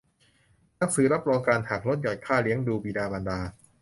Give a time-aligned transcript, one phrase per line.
[0.77, 3.39] หนังสือรับรองการหักลดหย่อนค่าเลี้ยงดูบิดามารดา